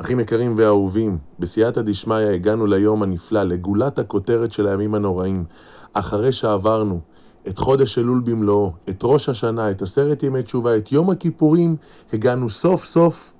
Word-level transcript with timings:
אחים 0.00 0.20
יקרים 0.20 0.54
ואהובים, 0.56 1.18
בסייעתא 1.38 1.82
דשמיא 1.82 2.16
הגענו 2.16 2.66
ליום 2.66 3.02
הנפלא, 3.02 3.42
לגולת 3.42 3.98
הכותרת 3.98 4.50
של 4.50 4.66
הימים 4.66 4.94
הנוראים. 4.94 5.44
אחרי 5.92 6.32
שעברנו 6.32 7.00
את 7.48 7.58
חודש 7.58 7.98
אלול 7.98 8.20
במלואו, 8.24 8.72
את 8.88 9.00
ראש 9.02 9.28
השנה, 9.28 9.70
את 9.70 9.82
עשרת 9.82 10.22
ימי 10.22 10.42
תשובה, 10.42 10.76
את 10.76 10.92
יום 10.92 11.10
הכיפורים, 11.10 11.76
הגענו 12.12 12.50
סוף 12.50 12.84
סוף 12.84 13.34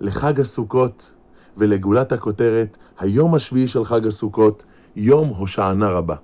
לחג 0.00 0.40
הסוכות 0.40 1.14
ולגולת 1.56 2.12
הכותרת, 2.12 2.76
היום 2.98 3.34
השביעי 3.34 3.66
של 3.66 3.84
חג 3.84 4.06
הסוכות, 4.06 4.64
יום 4.96 5.28
הושענא 5.28 5.84
רבה. 5.84 6.16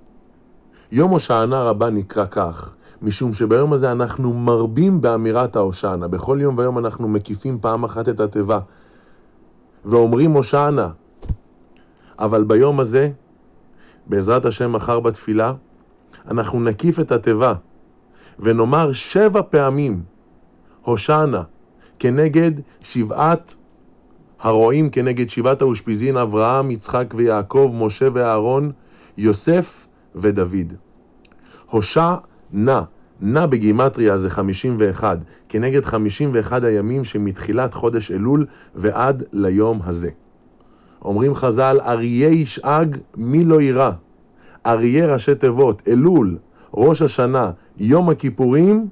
יום 0.91 1.11
הושענא 1.11 1.55
רבה 1.55 1.89
נקרא 1.89 2.25
כך, 2.25 2.75
משום 3.01 3.33
שביום 3.33 3.73
הזה 3.73 3.91
אנחנו 3.91 4.33
מרבים 4.33 5.01
באמירת 5.01 5.55
ההושענא. 5.55 6.07
בכל 6.07 6.37
יום 6.41 6.57
ויום 6.57 6.77
אנחנו 6.77 7.07
מקיפים 7.07 7.57
פעם 7.61 7.83
אחת 7.83 8.09
את 8.09 8.19
התיבה. 8.19 8.59
ואומרים 9.87 10.31
הושענא. 10.31 10.87
אבל 12.19 12.43
ביום 12.43 12.79
הזה, 12.79 13.09
בעזרת 14.07 14.45
השם 14.45 14.71
מחר 14.71 14.99
בתפילה, 14.99 15.53
אנחנו 16.31 16.63
נקיף 16.63 16.99
את 16.99 17.11
התיבה 17.11 17.53
ונאמר 18.39 18.93
שבע 18.93 19.41
פעמים 19.49 20.03
הושענא 20.81 21.41
כנגד 21.99 22.51
שבעת 22.81 23.55
הרועים, 24.39 24.89
כנגד 24.89 25.29
שבעת 25.29 25.61
האושפיזין, 25.61 26.17
אברהם, 26.17 26.71
יצחק 26.71 27.13
ויעקב, 27.15 27.73
משה 27.75 28.07
ואהרון, 28.13 28.71
יוסף 29.17 29.87
ודוד. 30.15 30.73
הושע 31.69 32.15
נא, 32.51 32.81
נא 33.21 33.45
בגימטריה 33.45 34.17
זה 34.17 34.29
51, 34.29 35.19
כנגד 35.49 35.85
51 35.85 36.63
הימים 36.63 37.03
שמתחילת 37.03 37.73
חודש 37.73 38.11
אלול 38.11 38.45
ועד 38.75 39.23
ליום 39.33 39.79
הזה. 39.83 40.09
אומרים 41.01 41.33
חז"ל, 41.33 41.79
אריה 41.85 42.29
ישאג 42.29 42.97
מי 43.17 43.43
לא 43.43 43.61
יירא. 43.61 43.91
אריה 44.65 45.13
ראשי 45.13 45.35
תיבות, 45.35 45.81
אלול, 45.87 46.37
ראש 46.73 47.01
השנה, 47.01 47.51
יום 47.77 48.09
הכיפורים 48.09 48.87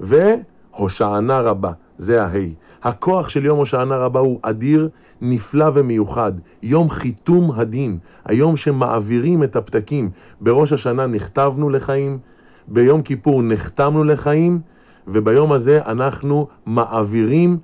והושענה 0.00 1.40
רבה, 1.40 1.72
זה 1.98 2.22
ההי. 2.22 2.54
הכוח 2.82 3.28
של 3.28 3.44
יום 3.44 3.58
הושענה 3.58 3.96
רבה 3.96 4.20
הוא 4.20 4.38
אדיר, 4.42 4.88
נפלא 5.20 5.70
ומיוחד. 5.74 6.32
יום 6.62 6.90
חיתום 6.90 7.50
הדין, 7.50 7.98
היום 8.24 8.56
שמעבירים 8.56 9.42
את 9.42 9.56
הפתקים. 9.56 10.10
בראש 10.40 10.72
השנה 10.72 11.06
נכתבנו 11.06 11.70
לחיים, 11.70 12.18
ביום 12.70 13.02
כיפור 13.02 13.42
נחתמנו 13.42 14.04
לחיים, 14.04 14.60
וביום 15.08 15.52
הזה 15.52 15.80
אנחנו 15.86 16.46
מעבירים 16.66 17.58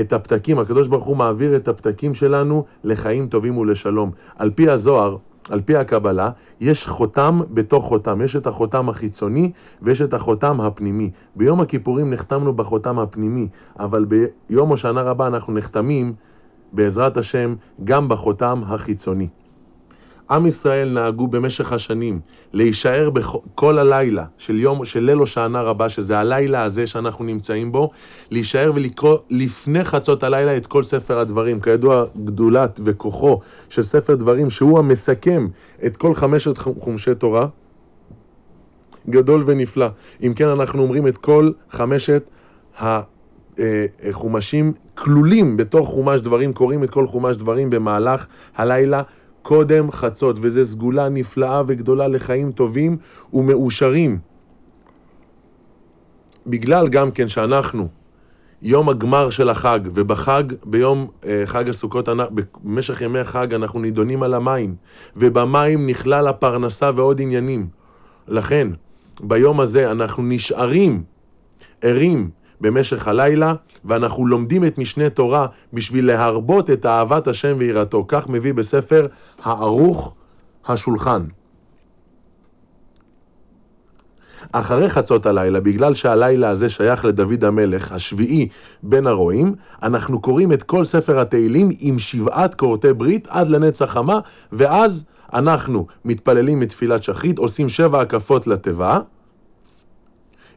את 0.00 0.12
הפתקים, 0.12 0.58
הקדוש 0.58 0.88
ברוך 0.88 1.04
הוא 1.04 1.16
מעביר 1.16 1.56
את 1.56 1.68
הפתקים 1.68 2.14
שלנו 2.14 2.64
לחיים 2.84 3.28
טובים 3.28 3.58
ולשלום. 3.58 4.10
על 4.36 4.50
פי 4.50 4.68
הזוהר, 4.68 5.16
על 5.50 5.60
פי 5.60 5.76
הקבלה, 5.76 6.30
יש 6.60 6.86
חותם 6.86 7.40
בתוך 7.50 7.84
חותם. 7.84 8.20
יש 8.20 8.36
את 8.36 8.46
החותם 8.46 8.88
החיצוני 8.88 9.50
ויש 9.82 10.02
את 10.02 10.14
החותם 10.14 10.60
הפנימי. 10.60 11.10
ביום 11.36 11.60
הכיפורים 11.60 12.10
נחתמנו 12.10 12.52
בחותם 12.52 12.98
הפנימי, 12.98 13.48
אבל 13.78 14.04
ביום 14.04 14.68
הושענא 14.68 15.00
רבה 15.00 15.26
אנחנו 15.26 15.52
נחתמים, 15.52 16.14
בעזרת 16.72 17.16
השם, 17.16 17.54
גם 17.84 18.08
בחותם 18.08 18.62
החיצוני. 18.66 19.28
עם 20.30 20.46
ישראל 20.46 20.88
נהגו 20.88 21.28
במשך 21.28 21.72
השנים 21.72 22.20
להישאר 22.52 23.10
כל 23.54 23.78
הלילה 23.78 24.24
של 24.38 24.60
יום, 24.60 24.84
של 24.84 25.00
ליל 25.00 25.18
הושענא 25.18 25.58
רבה, 25.58 25.88
שזה 25.88 26.18
הלילה 26.18 26.62
הזה 26.62 26.86
שאנחנו 26.86 27.24
נמצאים 27.24 27.72
בו, 27.72 27.90
להישאר 28.30 28.72
ולקרוא 28.74 29.18
לפני 29.30 29.84
חצות 29.84 30.22
הלילה 30.22 30.56
את 30.56 30.66
כל 30.66 30.82
ספר 30.82 31.18
הדברים. 31.18 31.60
כידוע, 31.60 32.04
גדולת 32.24 32.80
וכוחו 32.84 33.40
של 33.68 33.82
ספר 33.82 34.14
דברים, 34.14 34.50
שהוא 34.50 34.78
המסכם 34.78 35.48
את 35.86 35.96
כל 35.96 36.14
חמשת 36.14 36.58
חומשי 36.58 37.14
תורה, 37.14 37.46
גדול 39.08 39.44
ונפלא. 39.46 39.86
אם 40.22 40.32
כן, 40.36 40.48
אנחנו 40.48 40.82
אומרים 40.82 41.06
את 41.06 41.16
כל 41.16 41.50
חמשת 41.70 42.30
החומשים 43.58 44.72
כלולים 44.94 45.56
בתוך 45.56 45.88
חומש 45.88 46.20
דברים, 46.20 46.52
קוראים 46.52 46.84
את 46.84 46.90
כל 46.90 47.06
חומש 47.06 47.36
דברים 47.36 47.70
במהלך 47.70 48.26
הלילה. 48.56 49.02
קודם 49.44 49.90
חצות, 49.90 50.36
וזו 50.40 50.64
סגולה 50.64 51.08
נפלאה 51.08 51.62
וגדולה 51.66 52.08
לחיים 52.08 52.52
טובים 52.52 52.96
ומאושרים. 53.32 54.18
בגלל 56.46 56.88
גם 56.88 57.10
כן 57.10 57.28
שאנחנו 57.28 57.88
יום 58.62 58.88
הגמר 58.88 59.30
של 59.30 59.48
החג, 59.48 59.80
ובחג, 59.84 60.44
ביום 60.64 61.06
אה, 61.26 61.42
חג 61.46 61.68
הסוכות, 61.68 62.08
במשך 62.64 63.00
ימי 63.00 63.18
החג 63.18 63.54
אנחנו 63.54 63.80
נידונים 63.80 64.22
על 64.22 64.34
המים, 64.34 64.74
ובמים 65.16 65.86
נכלל 65.86 66.26
הפרנסה 66.26 66.90
ועוד 66.94 67.20
עניינים. 67.20 67.66
לכן, 68.28 68.68
ביום 69.20 69.60
הזה 69.60 69.90
אנחנו 69.90 70.22
נשארים 70.22 71.02
ערים 71.82 72.30
במשך 72.64 73.08
הלילה, 73.08 73.54
ואנחנו 73.84 74.26
לומדים 74.26 74.64
את 74.64 74.78
משנה 74.78 75.10
תורה 75.10 75.46
בשביל 75.72 76.06
להרבות 76.06 76.70
את 76.70 76.86
אהבת 76.86 77.26
השם 77.26 77.56
ויראתו. 77.58 78.04
כך 78.08 78.28
מביא 78.28 78.54
בספר 78.54 79.06
הערוך 79.42 80.14
השולחן. 80.66 81.22
אחרי 84.52 84.88
חצות 84.88 85.26
הלילה, 85.26 85.60
בגלל 85.60 85.94
שהלילה 85.94 86.50
הזה 86.50 86.70
שייך 86.70 87.04
לדוד 87.04 87.44
המלך, 87.44 87.92
השביעי 87.92 88.48
בין 88.82 89.06
הרועים, 89.06 89.54
אנחנו 89.82 90.20
קוראים 90.20 90.52
את 90.52 90.62
כל 90.62 90.84
ספר 90.84 91.20
התהילים 91.20 91.70
עם 91.78 91.98
שבעת 91.98 92.54
כורתי 92.54 92.92
ברית 92.92 93.28
עד 93.30 93.48
לנצח 93.48 93.90
חמה, 93.90 94.20
ואז 94.52 95.04
אנחנו 95.32 95.86
מתפללים 96.04 96.60
מתפילת 96.60 97.02
שחרית, 97.02 97.38
עושים 97.38 97.68
שבע 97.68 98.00
הקפות 98.00 98.46
לתיבה, 98.46 98.98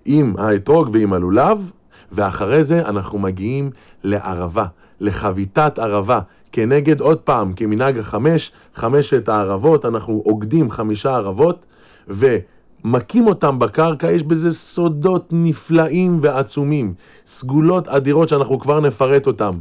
עם 0.06 0.34
האתרוג 0.38 0.90
ועם 0.94 1.14
הלולב, 1.14 1.72
ואחרי 2.12 2.64
זה 2.64 2.80
אנחנו 2.80 3.20
מגיעים 3.20 3.72
לערבה, 4.04 4.66
לחביתת 5.00 5.80
ערבה, 5.80 6.20
כנגד 6.52 7.02
עוד 7.02 7.18
פעם, 7.18 7.54
כמנהג 7.54 7.98
החמש, 7.98 8.52
חמשת 8.76 9.30
הערבות, 9.30 9.86
אנחנו 9.86 10.22
עוגדים 10.26 10.72
חמישה 10.72 11.16
ערבות, 11.16 11.66
ומכים 12.08 13.28
אותם 13.28 13.60
בקרקע, 13.60 14.12
יש 14.12 14.24
בזה 14.24 14.54
סודות 14.54 15.28
נפלאים 15.32 16.20
ועצומים, 16.22 16.94
סגולות 17.28 17.88
אדירות 17.88 18.30
שאנחנו 18.30 18.60
כבר 18.60 18.80
נפרט 18.80 19.28
אותם. 19.28 19.52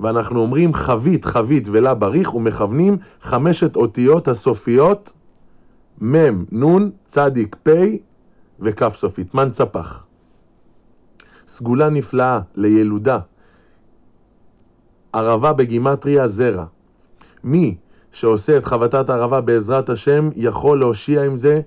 ואנחנו 0.00 0.40
אומרים 0.40 0.74
חבית, 0.74 1.24
חבית 1.24 1.68
ולה 1.72 1.94
בריך, 1.94 2.34
ומכוונים 2.34 2.96
חמשת 3.22 3.76
אותיות 3.76 4.28
הסופיות, 4.28 5.12
מ', 6.02 6.64
נ', 6.64 6.90
צדיק, 7.06 7.56
פ' 7.62 7.70
וכ' 8.60 8.88
סופית, 8.88 9.34
מנצפח. 9.34 10.07
סגולה 11.58 11.88
נפלאה 11.88 12.40
לילודה. 12.54 13.18
ערבה 15.12 15.52
בגימטריה 15.52 16.26
זרע. 16.26 16.64
מי 17.44 17.76
שעושה 18.12 18.56
את 18.56 18.64
חבטת 18.64 19.10
הערבה 19.10 19.40
בעזרת 19.40 19.88
השם 19.90 20.30
יכול 20.36 20.78
להושיע 20.78 21.24
עם 21.24 21.36
זה 21.36 21.60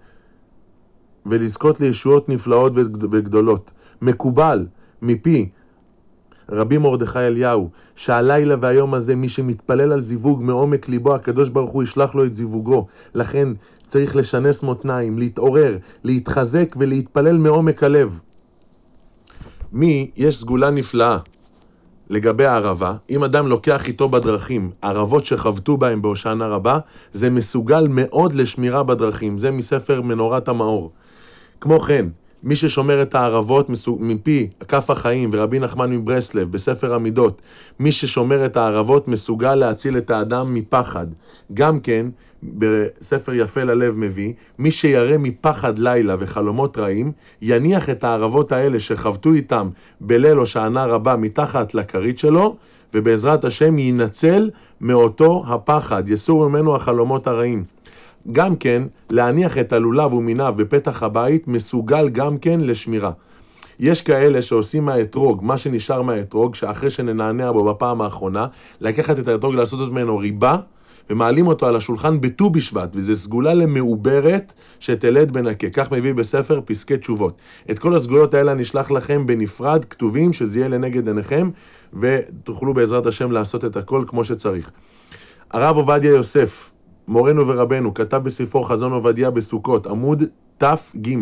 ולזכות 1.25 1.79
לישועות 1.79 2.29
נפלאות 2.29 2.73
וגדולות. 3.11 3.71
מקובל 4.01 4.67
מפי 5.01 5.49
רבי 6.49 6.77
מרדכי 6.77 7.19
אליהו, 7.19 7.69
שהלילה 7.95 8.55
והיום 8.61 8.93
הזה 8.93 9.15
מי 9.15 9.29
שמתפלל 9.29 9.91
על 9.91 10.01
זיווג 10.01 10.41
מעומק 10.41 10.89
ליבו, 10.89 11.15
הקדוש 11.15 11.49
ברוך 11.49 11.71
הוא 11.71 11.83
ישלח 11.83 12.15
לו 12.15 12.25
את 12.25 12.33
זיווגו. 12.33 12.87
לכן 13.13 13.47
צריך 13.87 14.15
לשנס 14.15 14.63
מותניים, 14.63 15.17
להתעורר, 15.19 15.77
להתחזק 16.03 16.75
ולהתפלל 16.77 17.37
מעומק 17.37 17.83
הלב. 17.83 18.19
מי, 19.73 20.11
יש 20.15 20.39
סגולה 20.39 20.69
נפלאה 20.69 21.17
לגבי 22.09 22.45
הערבה, 22.45 22.93
אם 23.09 23.23
אדם 23.23 23.47
לוקח 23.47 23.87
איתו 23.87 24.09
בדרכים 24.09 24.71
ערבות 24.81 25.25
שחבטו 25.25 25.77
בהם 25.77 26.01
בהושענא 26.01 26.43
רבה, 26.43 26.79
זה 27.13 27.29
מסוגל 27.29 27.87
מאוד 27.89 28.33
לשמירה 28.33 28.83
בדרכים, 28.83 29.37
זה 29.37 29.51
מספר 29.51 30.01
מנורת 30.01 30.47
המאור. 30.47 30.91
כמו 31.61 31.79
כן, 31.79 32.05
מי 32.43 32.55
ששומר 32.55 33.01
את 33.01 33.15
הערבות 33.15 33.67
מפי 33.99 34.47
כף 34.67 34.89
החיים 34.89 35.29
ורבי 35.33 35.59
נחמן 35.59 35.91
מברסלב 35.91 36.51
בספר 36.51 36.93
המידות, 36.93 37.41
מי 37.79 37.91
ששומר 37.91 38.45
את 38.45 38.57
הערבות 38.57 39.07
מסוגל 39.07 39.55
להציל 39.55 39.97
את 39.97 40.11
האדם 40.11 40.53
מפחד. 40.53 41.07
גם 41.53 41.79
כן, 41.79 42.05
בספר 42.43 43.33
יפה 43.33 43.63
ללב 43.63 43.97
מביא, 43.97 44.33
מי 44.59 44.71
שירא 44.71 45.17
מפחד 45.19 45.79
לילה 45.79 46.15
וחלומות 46.19 46.77
רעים, 46.77 47.11
יניח 47.41 47.89
את 47.89 48.03
הערבות 48.03 48.51
האלה 48.51 48.79
שחבטו 48.79 49.33
איתם 49.33 49.69
בליל 50.01 50.37
הושענא 50.37 50.79
רבה 50.79 51.15
מתחת 51.15 51.73
לכרית 51.73 52.19
שלו, 52.19 52.55
ובעזרת 52.93 53.45
השם 53.45 53.79
יינצל 53.79 54.49
מאותו 54.81 55.43
הפחד, 55.47 56.09
יסור 56.09 56.49
ממנו 56.49 56.75
החלומות 56.75 57.27
הרעים. 57.27 57.63
גם 58.31 58.55
כן, 58.55 58.83
להניח 59.09 59.57
את 59.57 59.73
הלולב 59.73 60.13
ומיניו 60.13 60.53
בפתח 60.57 61.03
הבית 61.03 61.47
מסוגל 61.47 62.09
גם 62.09 62.37
כן 62.37 62.59
לשמירה. 62.59 63.11
יש 63.79 64.01
כאלה 64.01 64.41
שעושים 64.41 64.85
מהאתרוג, 64.85 65.43
מה 65.43 65.57
שנשאר 65.57 66.01
מהאתרוג, 66.01 66.55
שאחרי 66.55 66.89
שננענע 66.89 67.51
בו 67.51 67.63
בפעם 67.63 68.01
האחרונה, 68.01 68.47
לקחת 68.81 69.19
את 69.19 69.27
האתרוג, 69.27 69.53
לעשות 69.53 69.91
ממנו 69.91 70.17
ריבה, 70.17 70.57
ומעלים 71.09 71.47
אותו 71.47 71.67
על 71.67 71.75
השולחן 71.75 72.21
בט"ו 72.21 72.49
בשבט, 72.49 72.89
וזו 72.93 73.15
סגולה 73.15 73.53
למעוברת 73.53 74.53
שתלד 74.79 75.31
בנקה. 75.31 75.69
כך 75.69 75.91
מביא 75.91 76.13
בספר 76.13 76.61
פסקי 76.65 76.97
תשובות. 76.97 77.37
את 77.71 77.79
כל 77.79 77.95
הסגולות 77.95 78.33
האלה 78.33 78.51
אני 78.51 78.61
אשלח 78.61 78.91
לכם 78.91 79.25
בנפרד, 79.25 79.85
כתובים, 79.85 80.33
שזה 80.33 80.59
יהיה 80.59 80.69
לנגד 80.69 81.07
עיניכם, 81.07 81.49
ותוכלו 81.93 82.73
בעזרת 82.73 83.05
השם 83.05 83.31
לעשות 83.31 83.65
את 83.65 83.77
הכל 83.77 84.03
כמו 84.07 84.23
שצריך. 84.23 84.71
הרב 85.51 85.75
עובדיה 85.75 86.11
יוסף, 86.11 86.71
מורנו 87.11 87.47
ורבנו, 87.47 87.93
כתב 87.93 88.17
בספרו 88.17 88.63
חזון 88.63 88.91
עובדיה 88.91 89.29
בסוכות, 89.29 89.87
עמוד 89.87 90.23
תג, 90.61 91.17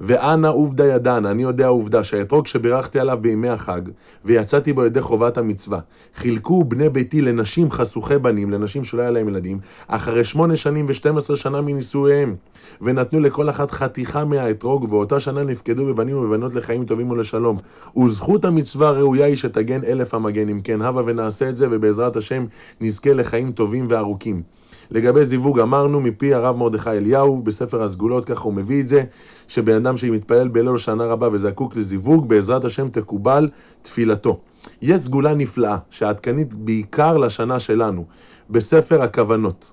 ואנא 0.00 0.46
עובדא 0.46 0.84
ידענה, 0.84 1.30
אני 1.30 1.42
יודע 1.42 1.66
עובדה, 1.66 2.04
שהאתרוג 2.04 2.46
שבירכתי 2.46 3.00
עליו 3.00 3.18
בימי 3.20 3.48
החג, 3.48 3.80
ויצאתי 4.24 4.72
בו 4.72 4.84
ידי 4.84 5.00
חובת 5.00 5.38
המצווה, 5.38 5.78
חילקו 6.14 6.64
בני 6.64 6.88
ביתי 6.88 7.22
לנשים 7.22 7.70
חשוכי 7.70 8.18
בנים, 8.18 8.50
לנשים 8.50 8.84
שלא 8.84 9.02
היה 9.02 9.10
להם 9.10 9.28
ילדים, 9.28 9.58
אחרי 9.88 10.24
שמונה 10.24 10.56
שנים 10.56 10.86
ושתים 10.88 11.16
עשרה 11.16 11.36
שנה 11.36 11.60
מנישואיהם, 11.60 12.34
ונתנו 12.80 13.20
לכל 13.20 13.50
אחת 13.50 13.70
חתיכה 13.70 14.24
מהאתרוג, 14.24 14.92
ואותה 14.92 15.20
שנה 15.20 15.42
נפקדו 15.42 15.86
בבנים 15.86 16.16
ובבנות 16.16 16.54
לחיים 16.54 16.84
טובים 16.84 17.10
ולשלום. 17.10 17.56
וזכות 18.04 18.44
המצווה 18.44 18.88
הראויה 18.88 19.26
היא 19.26 19.36
שתגן 19.36 19.84
אלף 19.84 20.14
המגן, 20.14 20.48
אם 20.48 20.60
כן, 20.64 20.82
הבה 20.82 21.02
ונעשה 21.06 21.48
את 21.48 21.56
זה, 21.56 21.66
ובעזרת 21.70 22.16
השם 22.16 22.46
נזכה 22.80 23.12
לחיים 23.12 23.52
טובים 23.52 23.86
וארוכים. 23.90 24.42
לגבי 24.90 25.24
זיווג 25.24 25.60
אמרנו 25.60 26.00
מפי 26.00 26.34
הרב 26.34 26.56
מרדכי 26.56 26.90
אליהו 26.90 27.42
בספר 27.42 27.82
הסגולות, 27.82 28.24
ככה 28.24 28.42
הוא 28.42 28.54
מביא 28.54 28.73
את 28.80 28.88
זה, 28.88 29.02
שבן 29.48 29.74
אדם 29.74 29.96
שמתפלל 29.96 30.48
בליל 30.48 30.76
שנה 30.76 31.04
רבה 31.04 31.28
וזקוק 31.32 31.76
לזיווג, 31.76 32.28
בעזרת 32.28 32.64
השם 32.64 32.88
תקובל 32.88 33.48
תפילתו. 33.82 34.40
יש 34.82 35.00
סגולה 35.00 35.34
נפלאה, 35.34 35.78
שעדכנית 35.90 36.54
בעיקר 36.54 37.16
לשנה 37.16 37.58
שלנו, 37.60 38.04
בספר 38.50 39.02
הכוונות, 39.02 39.72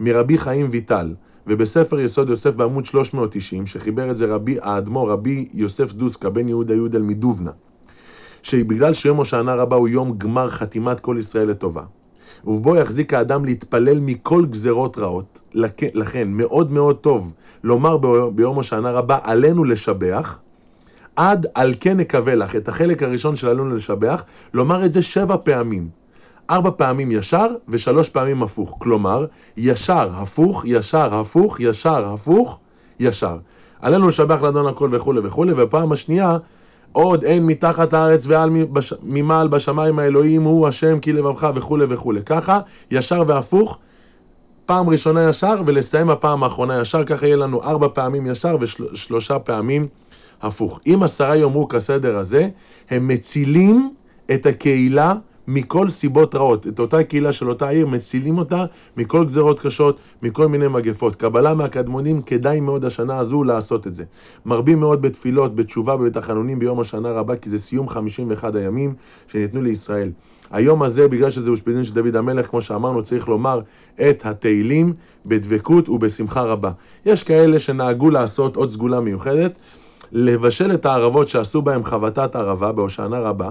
מרבי 0.00 0.38
חיים 0.38 0.68
ויטל, 0.70 1.14
ובספר 1.46 2.00
יסוד 2.00 2.28
יוסף 2.28 2.54
בעמוד 2.54 2.86
390, 2.86 3.66
שחיבר 3.66 4.10
את 4.10 4.16
זה 4.16 4.26
רבי 4.26 4.56
האדמו"ר, 4.62 5.10
רבי 5.10 5.48
יוסף 5.54 5.92
דוסקה, 5.92 6.30
בן 6.30 6.48
יהודה 6.48 6.74
יודל 6.74 7.02
מדובנה, 7.02 7.50
שבגלל 8.42 8.92
שיום 8.92 9.16
הושענא 9.16 9.50
רבה 9.50 9.76
הוא 9.76 9.88
יום 9.88 10.18
גמר 10.18 10.50
חתימת 10.50 11.00
כל 11.00 11.16
ישראל 11.20 11.48
לטובה. 11.48 11.82
ובו 12.44 12.76
יחזיק 12.76 13.14
האדם 13.14 13.44
להתפלל 13.44 14.00
מכל 14.00 14.44
גזרות 14.46 14.98
רעות. 14.98 15.40
לכן, 15.94 16.24
מאוד 16.26 16.72
מאוד 16.72 16.96
טוב 16.96 17.32
לומר 17.64 17.96
ביום 18.34 18.58
השנה 18.58 18.90
רבה, 18.90 19.18
עלינו 19.22 19.64
לשבח, 19.64 20.38
עד 21.16 21.46
על 21.54 21.74
כן 21.80 21.96
נקווה 21.96 22.34
לך, 22.34 22.56
את 22.56 22.68
החלק 22.68 23.02
הראשון 23.02 23.36
של 23.36 23.48
עלינו 23.48 23.76
לשבח, 23.76 24.24
לומר 24.54 24.84
את 24.84 24.92
זה 24.92 25.02
שבע 25.02 25.36
פעמים. 25.44 25.88
ארבע 26.50 26.70
פעמים 26.76 27.12
ישר 27.12 27.46
ושלוש 27.68 28.08
פעמים 28.08 28.42
הפוך. 28.42 28.76
כלומר, 28.78 29.26
ישר, 29.56 30.10
הפוך, 30.14 30.62
ישר, 30.66 31.14
הפוך, 31.14 31.60
ישר, 31.60 32.12
הפוך, 32.12 32.58
ישר. 33.00 33.38
עלינו 33.80 34.08
לשבח 34.08 34.42
לאדון 34.42 34.66
הכל 34.66 34.88
וכולי 34.92 35.20
וכולי, 35.24 35.52
ופעם 35.56 35.92
השנייה, 35.92 36.38
עוד 36.92 37.24
אין 37.24 37.46
מתחת 37.46 37.94
הארץ 37.94 38.26
ועל 38.26 38.50
ממעל 39.02 39.48
בשמיים 39.48 39.98
האלוהים 39.98 40.42
הוא 40.42 40.68
השם 40.68 41.00
כי 41.00 41.12
לבבך 41.12 41.50
וכולי 41.54 41.84
וכולי. 41.88 42.22
ככה, 42.22 42.60
ישר 42.90 43.22
והפוך, 43.26 43.78
פעם 44.66 44.88
ראשונה 44.88 45.28
ישר 45.28 45.62
ולסיים 45.66 46.10
הפעם 46.10 46.42
האחרונה 46.42 46.80
ישר, 46.80 47.04
ככה 47.04 47.26
יהיה 47.26 47.36
לנו 47.36 47.62
ארבע 47.62 47.88
פעמים 47.94 48.26
ישר 48.26 48.56
ושלושה 48.60 49.38
פעמים 49.38 49.88
הפוך. 50.42 50.80
אם 50.86 51.02
עשרה 51.02 51.36
יאמרו 51.36 51.68
כסדר 51.68 52.16
הזה, 52.16 52.48
הם 52.90 53.08
מצילים 53.08 53.94
את 54.34 54.46
הקהילה 54.46 55.14
מכל 55.52 55.90
סיבות 55.90 56.34
רעות. 56.34 56.66
את 56.66 56.78
אותה 56.78 57.02
קהילה 57.02 57.32
של 57.32 57.48
אותה 57.48 57.68
עיר, 57.68 57.86
מצילים 57.86 58.38
אותה 58.38 58.64
מכל 58.96 59.24
גזרות 59.24 59.60
קשות, 59.60 59.98
מכל 60.22 60.46
מיני 60.48 60.68
מגפות. 60.68 61.16
קבלה 61.16 61.54
מהקדמונים, 61.54 62.22
כדאי 62.22 62.60
מאוד 62.60 62.84
השנה 62.84 63.18
הזו 63.18 63.44
לעשות 63.44 63.86
את 63.86 63.92
זה. 63.92 64.04
מרבים 64.46 64.80
מאוד 64.80 65.02
בתפילות, 65.02 65.54
בתשובה 65.54 65.94
ובתחנונים 65.94 66.58
ביום 66.58 66.80
השנה 66.80 67.10
רבה, 67.10 67.36
כי 67.36 67.50
זה 67.50 67.58
סיום 67.58 67.88
51 67.88 68.54
הימים 68.54 68.94
שניתנו 69.26 69.62
לישראל. 69.62 70.10
היום 70.50 70.82
הזה, 70.82 71.08
בגלל 71.08 71.30
שזה 71.30 71.50
אושפיזין 71.50 71.84
של 71.84 71.94
דוד 71.94 72.16
המלך, 72.16 72.46
כמו 72.46 72.60
שאמרנו, 72.60 73.02
צריך 73.02 73.28
לומר 73.28 73.60
את 74.00 74.26
התהילים 74.26 74.92
בדבקות 75.26 75.88
ובשמחה 75.88 76.42
רבה. 76.42 76.70
יש 77.06 77.22
כאלה 77.22 77.58
שנהגו 77.58 78.10
לעשות 78.10 78.56
עוד 78.56 78.68
סגולה 78.68 79.00
מיוחדת, 79.00 79.52
לבשל 80.12 80.74
את 80.74 80.86
הערבות 80.86 81.28
שעשו 81.28 81.62
בהם 81.62 81.84
חבטת 81.84 82.36
ערבה 82.36 82.72
בהושענא 82.72 83.16
רבה, 83.16 83.50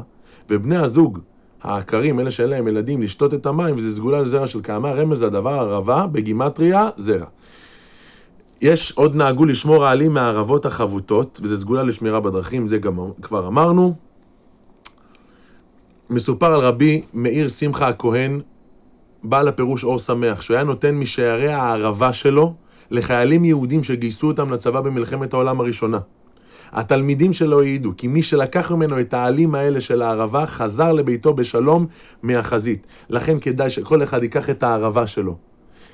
ובני 0.49 0.77
הזוג 0.77 1.19
העקרים, 1.63 2.19
אלה 2.19 2.31
שאין 2.31 2.49
להם 2.49 2.67
ילדים, 2.67 3.01
לשתות 3.01 3.33
את 3.33 3.45
המים, 3.45 3.75
וזה 3.77 3.95
סגולה 3.95 4.21
לזרע 4.21 4.47
של 4.47 4.61
קהמה, 4.61 4.91
רמז 4.91 5.23
לדבר 5.23 5.49
ערבה, 5.49 6.07
בגימטריה, 6.07 6.89
זרע. 6.97 7.25
יש 8.61 8.91
עוד 8.91 9.15
נהגו 9.15 9.45
לשמור 9.45 9.85
העלים 9.85 10.13
מהערבות 10.13 10.65
החבוטות, 10.65 11.39
וזה 11.43 11.61
סגולה 11.61 11.83
לשמירה 11.83 12.19
בדרכים, 12.19 12.67
זה 12.67 12.77
גם 12.77 12.99
כבר 13.21 13.47
אמרנו. 13.47 13.93
מסופר 16.09 16.53
על 16.53 16.59
רבי 16.59 17.01
מאיר 17.13 17.47
שמחה 17.47 17.87
הכהן, 17.87 18.41
בעל 19.23 19.47
הפירוש 19.47 19.83
אור 19.83 19.99
שמח, 19.99 20.41
שהוא 20.41 20.55
היה 20.55 20.63
נותן 20.63 20.95
משערי 20.95 21.47
הערבה 21.47 22.13
שלו 22.13 22.53
לחיילים 22.91 23.45
יהודים 23.45 23.83
שגייסו 23.83 24.27
אותם 24.27 24.53
לצבא 24.53 24.81
במלחמת 24.81 25.33
העולם 25.33 25.59
הראשונה. 25.59 25.99
התלמידים 26.71 27.33
שלו 27.33 27.61
העידו 27.61 27.91
כי 27.97 28.07
מי 28.07 28.23
שלקח 28.23 28.71
ממנו 28.71 28.99
את 28.99 29.13
העלים 29.13 29.55
האלה 29.55 29.81
של 29.81 30.01
הערבה 30.01 30.45
חזר 30.45 30.91
לביתו 30.91 31.33
בשלום 31.33 31.85
מהחזית. 32.23 32.87
לכן 33.09 33.39
כדאי 33.39 33.69
שכל 33.69 34.03
אחד 34.03 34.23
ייקח 34.23 34.49
את 34.49 34.63
הערבה 34.63 35.07
שלו, 35.07 35.35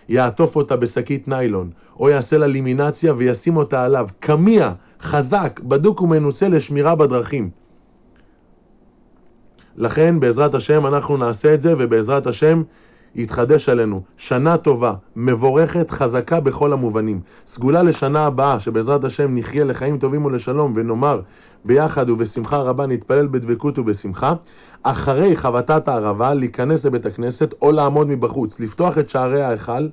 יעטוף 0.09 0.55
אותה 0.55 0.75
בשקית 0.75 1.27
ניילון, 1.27 1.69
או 1.99 2.09
יעשה 2.09 2.37
לה 2.37 2.47
לימינציה 2.47 3.13
וישים 3.17 3.57
אותה 3.57 3.83
עליו. 3.83 4.07
קמיע, 4.19 4.71
חזק, 5.01 5.59
בדוק 5.63 6.01
ומנוסה 6.01 6.49
לשמירה 6.49 6.95
בדרכים. 6.95 7.49
לכן 9.77 10.19
בעזרת 10.19 10.53
השם 10.55 10.85
אנחנו 10.85 11.17
נעשה 11.17 11.53
את 11.53 11.61
זה, 11.61 11.73
ובעזרת 11.77 12.27
השם 12.27 12.63
יתחדש 13.15 13.69
עלינו. 13.69 14.01
שנה 14.17 14.57
טובה, 14.57 14.93
מבורכת, 15.15 15.89
חזקה 15.89 16.39
בכל 16.39 16.73
המובנים. 16.73 17.19
סגולה 17.45 17.83
לשנה 17.83 18.25
הבאה, 18.25 18.59
שבעזרת 18.59 19.03
השם 19.03 19.35
נחיה 19.35 19.63
לחיים 19.63 19.97
טובים 19.97 20.25
ולשלום, 20.25 20.73
ונאמר 20.75 21.21
ביחד 21.65 22.09
ובשמחה 22.09 22.57
רבה 22.57 22.85
נתפלל 22.85 23.27
בדבקות 23.27 23.79
ובשמחה. 23.79 24.33
אחרי 24.83 25.35
חבטת 25.35 25.87
הערבה, 25.87 26.33
להיכנס 26.33 26.85
לבית 26.85 27.05
הכנסת 27.05 27.53
או 27.61 27.71
לעמוד 27.71 28.07
מבחוץ, 28.07 28.59
לפתוח 28.59 28.97
את 28.97 29.09
שערי 29.09 29.41
ההיכל. 29.41 29.87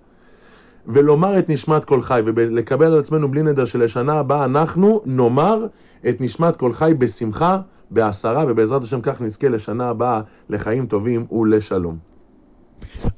ולומר 0.87 1.39
את 1.39 1.51
נשמת 1.51 1.85
כל 1.85 2.01
חי, 2.01 2.21
ולקבל 2.25 2.87
על 2.87 2.99
עצמנו 2.99 3.31
בלי 3.31 3.43
נדר 3.43 3.65
שלשנה 3.65 4.13
הבאה 4.13 4.45
אנחנו 4.45 5.01
נאמר 5.07 5.67
את 6.09 6.21
נשמת 6.21 6.57
כל 6.57 6.73
חי 6.73 6.93
בשמחה, 6.99 7.59
בעשרה, 7.91 8.45
ובעזרת 8.49 8.83
השם 8.83 9.01
כך 9.01 9.23
נזכה 9.23 9.49
לשנה 9.49 9.89
הבאה 9.89 10.21
לחיים 10.49 10.87
טובים 10.87 11.27
ולשלום. 11.33 12.12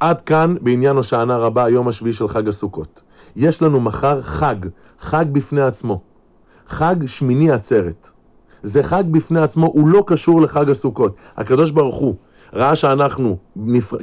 עד 0.00 0.20
כאן 0.20 0.54
בעניין 0.60 0.96
הושענא 0.96 1.32
רבה, 1.32 1.64
היום 1.64 1.88
השביעי 1.88 2.12
של 2.12 2.28
חג 2.28 2.48
הסוכות. 2.48 3.02
יש 3.36 3.62
לנו 3.62 3.80
מחר 3.80 4.22
חג, 4.22 4.56
חג 4.98 5.24
בפני 5.32 5.62
עצמו. 5.62 6.00
חג 6.66 6.96
שמיני 7.06 7.50
עצרת. 7.50 8.10
זה 8.62 8.82
חג 8.82 9.04
בפני 9.10 9.40
עצמו, 9.40 9.66
הוא 9.66 9.88
לא 9.88 10.04
קשור 10.06 10.42
לחג 10.42 10.70
הסוכות. 10.70 11.16
הקדוש 11.36 11.70
ברוך 11.70 11.96
הוא 11.96 12.14
ראה 12.54 12.76
שאנחנו 12.76 13.36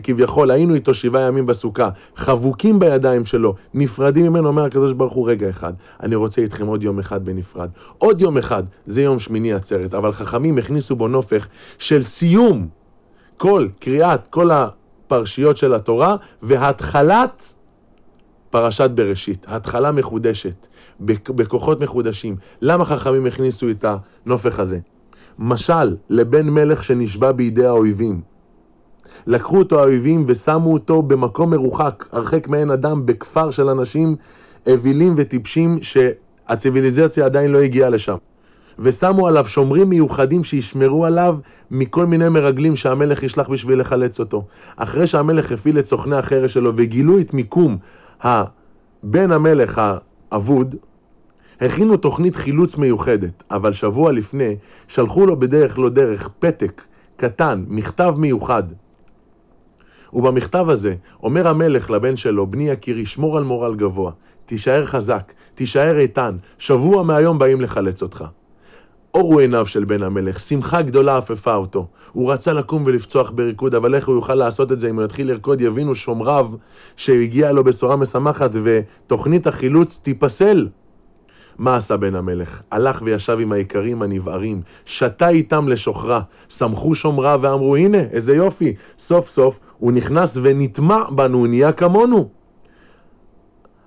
כביכול 0.03 0.51
היינו 0.51 0.73
איתו 0.73 0.93
שבעה 0.93 1.21
ימים 1.21 1.45
בסוכה, 1.45 1.89
חבוקים 2.15 2.79
בידיים 2.79 3.25
שלו, 3.25 3.55
נפרדים 3.73 4.25
ממנו, 4.25 4.47
אומר 4.47 4.65
הקדוש 4.65 4.93
ברוך 4.93 5.13
הוא, 5.13 5.29
רגע 5.29 5.49
אחד, 5.49 5.73
אני 6.03 6.15
רוצה 6.15 6.41
איתכם 6.41 6.67
עוד 6.67 6.83
יום 6.83 6.99
אחד 6.99 7.25
בנפרד. 7.25 7.69
עוד 7.97 8.21
יום 8.21 8.37
אחד, 8.37 8.63
זה 8.85 9.01
יום 9.01 9.19
שמיני 9.19 9.53
עצרת, 9.53 9.93
אבל 9.93 10.11
חכמים 10.11 10.57
הכניסו 10.57 10.95
בו 10.95 11.07
נופך 11.07 11.47
של 11.77 12.01
סיום 12.01 12.67
כל 13.37 13.67
קריאת, 13.79 14.27
כל 14.27 14.51
ה... 14.51 14.67
פרשיות 15.11 15.57
של 15.57 15.73
התורה 15.73 16.15
והתחלת 16.41 17.53
פרשת 18.49 18.89
בראשית, 18.89 19.45
התחלה 19.47 19.91
מחודשת, 19.91 20.67
בכוחות 20.99 21.83
מחודשים. 21.83 22.35
למה 22.61 22.85
חכמים 22.85 23.25
הכניסו 23.25 23.69
את 23.69 23.85
הנופך 23.85 24.59
הזה? 24.59 24.79
משל 25.39 25.95
לבן 26.09 26.49
מלך 26.49 26.83
שנשבע 26.83 27.31
בידי 27.31 27.65
האויבים. 27.65 28.21
לקחו 29.27 29.57
אותו 29.59 29.79
האויבים 29.79 30.23
ושמו 30.27 30.73
אותו 30.73 31.01
במקום 31.01 31.49
מרוחק, 31.49 32.05
הרחק 32.11 32.47
מעין 32.47 32.71
אדם, 32.71 33.05
בכפר 33.05 33.51
של 33.51 33.69
אנשים 33.69 34.15
אווילים 34.67 35.13
וטיפשים 35.17 35.79
שהציוויליזציה 35.81 37.25
עדיין 37.25 37.51
לא 37.51 37.61
הגיעה 37.61 37.89
לשם. 37.89 38.15
ושמו 38.79 39.27
עליו 39.27 39.45
שומרים 39.45 39.89
מיוחדים 39.89 40.43
שישמרו 40.43 41.05
עליו 41.05 41.37
מכל 41.71 42.05
מיני 42.05 42.29
מרגלים 42.29 42.75
שהמלך 42.75 43.23
ישלח 43.23 43.49
בשביל 43.49 43.79
לחלץ 43.79 44.19
אותו. 44.19 44.45
אחרי 44.75 45.07
שהמלך 45.07 45.51
הפעיל 45.51 45.79
את 45.79 45.85
סוכני 45.85 46.15
החרש 46.15 46.53
שלו 46.53 46.71
וגילו 46.75 47.19
את 47.19 47.33
מיקום 47.33 47.77
בן 49.03 49.31
המלך 49.31 49.81
האבוד, 50.31 50.75
הכינו 51.61 51.97
תוכנית 51.97 52.35
חילוץ 52.35 52.77
מיוחדת, 52.77 53.43
אבל 53.51 53.73
שבוע 53.73 54.11
לפני 54.11 54.55
שלחו 54.87 55.25
לו 55.25 55.39
בדרך 55.39 55.79
לא 55.79 55.89
דרך 55.89 56.29
פתק 56.39 56.81
קטן, 57.17 57.63
מכתב 57.67 58.13
מיוחד. 58.17 58.63
ובמכתב 60.13 60.65
הזה 60.69 60.95
אומר 61.23 61.47
המלך 61.47 61.91
לבן 61.91 62.15
שלו, 62.15 62.47
בני 62.47 62.69
יקירי, 62.69 63.05
שמור 63.05 63.37
על 63.37 63.43
מורל 63.43 63.75
גבוה, 63.75 64.11
תישאר 64.45 64.85
חזק, 64.85 65.33
תישאר 65.55 65.99
איתן, 65.99 66.37
שבוע 66.57 67.03
מהיום 67.03 67.39
באים 67.39 67.61
לחלץ 67.61 68.01
אותך. 68.01 68.25
אורו 69.13 69.39
עיניו 69.39 69.65
של 69.65 69.85
בן 69.85 70.03
המלך, 70.03 70.39
שמחה 70.39 70.81
גדולה 70.81 71.17
עפפה 71.17 71.55
אותו. 71.55 71.87
הוא 72.11 72.33
רצה 72.33 72.53
לקום 72.53 72.83
ולפצוח 72.85 73.31
בריקוד, 73.31 73.75
אבל 73.75 73.95
איך 73.95 74.07
הוא 74.07 74.15
יוכל 74.15 74.35
לעשות 74.35 74.71
את 74.71 74.79
זה 74.79 74.89
אם 74.89 74.95
הוא 74.95 75.05
יתחיל 75.05 75.31
לרקוד? 75.31 75.61
יבינו 75.61 75.95
שומריו 75.95 76.49
שהגיעה 76.95 77.51
לו 77.51 77.63
בשורה 77.63 77.95
משמחת 77.95 78.51
ותוכנית 78.63 79.47
החילוץ 79.47 79.99
תיפסל. 80.03 80.67
מה 81.57 81.75
עשה 81.75 81.97
בן 81.97 82.15
המלך? 82.15 82.61
הלך 82.71 83.01
וישב 83.05 83.37
עם 83.39 83.51
האיכרים 83.51 84.01
הנבערים, 84.01 84.61
שתה 84.85 85.29
איתם 85.29 85.67
לשוכרה, 85.67 86.21
שמחו 86.49 86.95
שומריו 86.95 87.39
ואמרו, 87.41 87.75
הנה, 87.75 87.97
איזה 87.97 88.35
יופי, 88.35 88.75
סוף 88.97 89.27
סוף 89.27 89.59
הוא 89.77 89.91
נכנס 89.91 90.37
ונטמע 90.41 91.03
בנו, 91.09 91.37
הוא 91.37 91.47
נהיה 91.47 91.71
כמונו. 91.71 92.29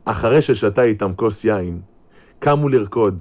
אחרי 0.05 0.43
ששתה 0.43 0.83
איתם 0.83 1.13
כוס 1.17 1.45
יין, 1.45 1.81
קמו 2.39 2.69
לרקוד. 2.69 3.19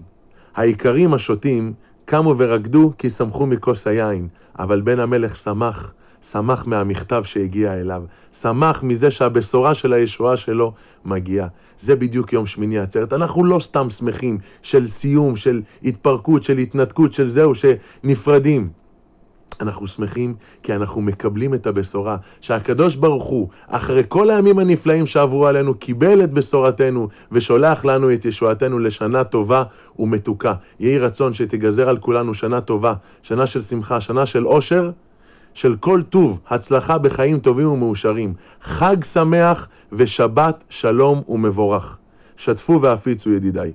האיכרים 0.56 1.14
השותים 1.14 1.74
קמו 2.14 2.36
ורקדו 2.38 2.92
כי 2.98 3.10
שמחו 3.10 3.46
מכוס 3.46 3.88
היין, 3.88 4.28
אבל 4.60 4.82
בן 4.82 5.00
המלך 5.00 5.36
שמח, 5.36 5.94
שמח 6.22 6.66
מהמכתב 6.68 7.24
שהגיע 7.24 7.74
אליו, 7.74 8.04
שמח 8.34 8.84
מזה 8.84 9.12
שהבשורה 9.12 9.74
של 9.74 9.94
הישועה 9.94 10.38
שלו 10.38 10.74
מגיעה. 11.06 11.48
זה 11.80 11.96
בדיוק 11.96 12.34
יום 12.34 12.48
שמיני 12.48 12.80
עצרת. 12.80 13.14
אנחנו 13.14 13.44
לא 13.44 13.60
סתם 13.60 13.90
שמחים 13.90 14.38
של 14.62 14.88
סיום, 14.88 15.36
של 15.36 15.62
התפרקות, 15.84 16.44
של 16.44 16.58
התנתקות, 16.58 17.14
של 17.14 17.30
זהו, 17.30 17.52
שנפרדים. 17.56 18.70
אנחנו 19.64 19.88
שמחים 19.88 20.36
כי 20.64 20.76
אנחנו 20.76 21.02
מקבלים 21.02 21.54
את 21.54 21.68
הבשורה 21.68 22.18
שהקדוש 22.42 22.96
ברוך 22.96 23.24
הוא, 23.24 23.48
אחרי 23.68 24.04
כל 24.08 24.30
הימים 24.30 24.60
הנפלאים 24.60 25.06
שעברו 25.06 25.48
עלינו, 25.48 25.74
קיבל 25.74 26.24
את 26.24 26.34
בשורתנו 26.34 27.08
ושולח 27.32 27.86
לנו 27.86 28.14
את 28.14 28.26
ישועתנו 28.26 28.80
לשנה 28.80 29.24
טובה 29.24 29.64
ומתוקה. 30.00 30.54
יהי 30.80 31.00
רצון 31.00 31.34
שתגזר 31.34 31.90
על 31.90 31.98
כולנו 31.98 32.34
שנה 32.34 32.62
טובה, 32.62 32.94
שנה 33.22 33.48
של 33.48 33.62
שמחה, 33.62 34.02
שנה 34.02 34.26
של 34.26 34.44
עושר, 34.44 34.92
של 35.54 35.76
כל 35.80 36.02
טוב, 36.02 36.40
הצלחה 36.50 36.98
בחיים 36.98 37.40
טובים 37.40 37.68
ומאושרים. 37.68 38.34
חג 38.62 39.04
שמח 39.04 39.68
ושבת 39.92 40.64
שלום 40.70 41.22
ומבורך. 41.30 41.98
שתפו 42.38 42.82
והפיצו 42.82 43.30
ידידיי. 43.30 43.72